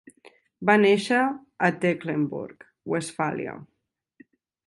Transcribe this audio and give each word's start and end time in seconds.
Va 0.69 0.75
néixer 0.83 1.19
a 1.67 1.69
Tecklenburg, 1.83 2.67
Westfàlia. 2.95 3.57